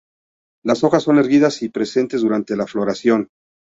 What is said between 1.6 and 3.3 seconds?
y presentes durante la floración.